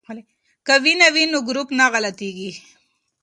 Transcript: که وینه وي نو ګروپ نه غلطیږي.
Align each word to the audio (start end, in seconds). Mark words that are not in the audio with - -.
که 0.65 0.73
وینه 0.83 1.07
وي 1.13 1.23
نو 1.31 1.39
ګروپ 1.47 1.69
نه 1.79 1.85
غلطیږي. 1.93 2.51